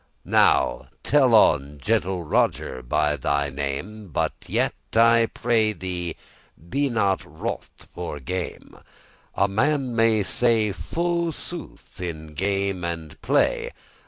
[0.25, 6.15] Now tell on, gentle Roger, by thy name, But yet I pray thee
[6.69, 8.83] be not *wroth for game*; *angry with my jesting*
[9.43, 13.69] A man may say full sooth in game and play."